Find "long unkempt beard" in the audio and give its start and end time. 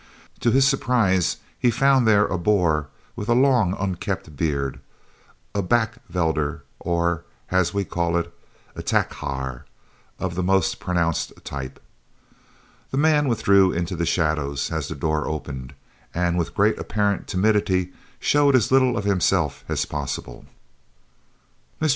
3.35-4.79